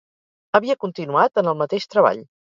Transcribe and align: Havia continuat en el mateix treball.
Havia 0.59 0.75
continuat 0.85 1.41
en 1.41 1.51
el 1.51 1.59
mateix 1.59 1.87
treball. 1.93 2.25